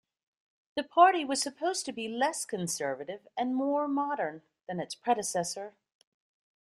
[0.75, 5.75] The party was supposed to be less conservative and more modern that its predecessor.